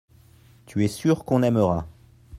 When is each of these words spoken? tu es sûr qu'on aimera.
tu 0.65 0.83
es 0.83 0.87
sûr 0.87 1.25
qu'on 1.25 1.43
aimera. 1.43 1.87